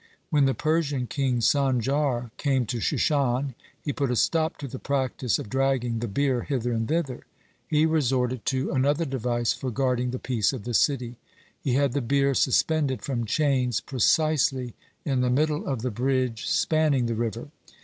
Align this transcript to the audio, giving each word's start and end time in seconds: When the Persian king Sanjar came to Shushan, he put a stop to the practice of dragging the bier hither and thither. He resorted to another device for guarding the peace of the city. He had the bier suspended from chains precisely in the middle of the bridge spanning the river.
When 0.31 0.45
the 0.45 0.55
Persian 0.55 1.05
king 1.05 1.41
Sanjar 1.41 2.31
came 2.37 2.65
to 2.65 2.79
Shushan, 2.79 3.53
he 3.79 3.93
put 3.93 4.09
a 4.09 4.15
stop 4.15 4.57
to 4.57 4.67
the 4.67 4.79
practice 4.79 5.37
of 5.37 5.47
dragging 5.47 5.99
the 5.99 6.07
bier 6.07 6.41
hither 6.41 6.71
and 6.73 6.87
thither. 6.87 7.21
He 7.67 7.85
resorted 7.85 8.43
to 8.47 8.71
another 8.71 9.05
device 9.05 9.53
for 9.53 9.69
guarding 9.69 10.09
the 10.09 10.17
peace 10.17 10.53
of 10.53 10.63
the 10.63 10.73
city. 10.73 11.17
He 11.63 11.75
had 11.75 11.93
the 11.93 12.01
bier 12.01 12.33
suspended 12.33 13.03
from 13.03 13.25
chains 13.27 13.79
precisely 13.79 14.73
in 15.05 15.21
the 15.21 15.29
middle 15.29 15.67
of 15.67 15.83
the 15.83 15.91
bridge 15.91 16.49
spanning 16.49 17.05
the 17.05 17.13
river. 17.13 17.49